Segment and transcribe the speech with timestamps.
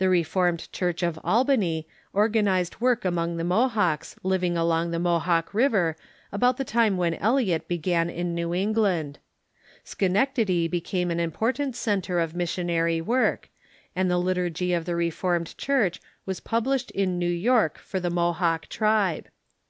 [0.00, 5.94] Tile Reformed Chnrch of Albany organized work among the Mohawks living along the Mohawk River
[6.32, 9.18] about'" Coion'ier" ^^®^^"^^'^^'^^^'^^^^^^ began in New England.
[9.84, 13.50] Sche nectady became an important centre of missionary w^ork,
[13.94, 18.68] and the Liturgy of the Reformed Church was published in New York for the Mohawk
[18.70, 19.28] tribe.